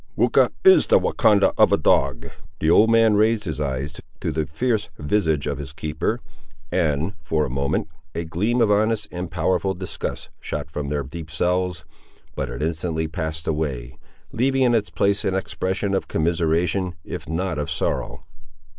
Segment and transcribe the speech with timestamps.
[0.17, 4.47] "Weucha is the Wahcondah of a dog." The old man raised his eyes to the
[4.47, 6.19] fierce visage of his keeper,
[6.71, 11.29] and, for a moment, a gleam of honest and powerful disgust shot from their deep
[11.29, 11.85] cells;
[12.35, 13.99] but it instantly passed away,
[14.31, 18.25] leaving in its place an expression of commiseration, if not of sorrow.